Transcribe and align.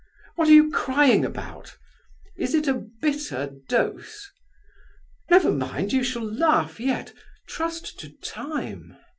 What 0.35 0.47
are 0.47 0.53
you 0.53 0.71
crying 0.71 1.23
about? 1.23 1.77
Is 2.35 2.55
it 2.55 2.67
a 2.67 2.73
bitter 2.73 3.51
dose? 3.69 4.31
Never 5.29 5.51
mind, 5.51 5.93
you 5.93 6.03
shall 6.03 6.25
laugh 6.25 6.79
yet. 6.79 7.13
Trust 7.47 7.99
to 7.99 8.09
time." 8.09 8.97